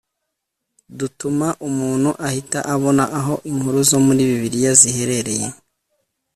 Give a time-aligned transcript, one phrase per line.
[0.97, 5.47] dutuma umuntu ahita abona aho inkuru zo muri bibiliya ziherereye